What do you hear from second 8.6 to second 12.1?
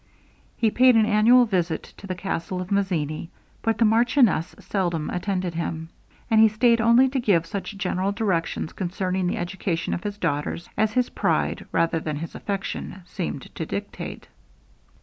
concerning the education of his daughters, as his pride, rather